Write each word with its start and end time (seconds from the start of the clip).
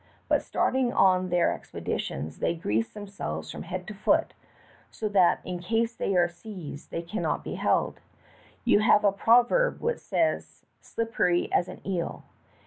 Before 0.27 0.39
starting 0.39 0.91
on 0.91 1.29
their 1.29 1.51
expeditions 1.53 2.39
they 2.39 2.55
grease 2.55 2.91
themselves 2.91 3.51
from 3.51 3.61
head 3.61 3.85
to 3.85 3.93
foot, 3.93 4.33
so 4.89 5.07
that 5.09 5.41
in 5.45 5.59
case 5.59 5.95
the3^ 5.95 6.17
are 6.17 6.27
seized 6.27 6.89
they 6.89 7.03
cannot 7.03 7.43
be 7.43 7.53
held. 7.53 7.99
You 8.65 8.79
have 8.79 9.03
a 9.05 9.11
proverb 9.11 9.79
which 9.79 9.99
says 9.99 10.65
'slippery 10.81 11.53
as 11.53 11.67
an 11.67 11.85
eel. 11.87 12.23